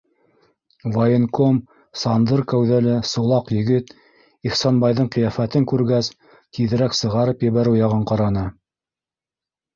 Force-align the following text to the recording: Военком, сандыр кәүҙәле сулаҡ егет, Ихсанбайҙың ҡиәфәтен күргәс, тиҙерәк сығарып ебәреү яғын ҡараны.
Военком, 0.93 1.59
сандыр 2.03 2.41
кәүҙәле 2.53 2.95
сулаҡ 3.09 3.51
егет, 3.57 3.93
Ихсанбайҙың 4.51 5.11
ҡиәфәтен 5.17 5.69
күргәс, 5.75 6.11
тиҙерәк 6.59 6.99
сығарып 7.03 7.47
ебәреү 7.51 7.79
яғын 7.85 8.05
ҡараны. 8.15 8.49